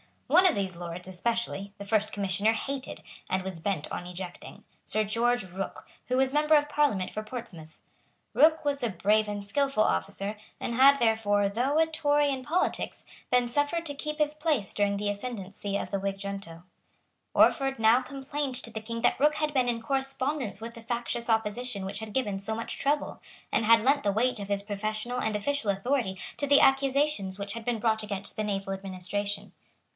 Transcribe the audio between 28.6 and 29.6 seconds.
administration.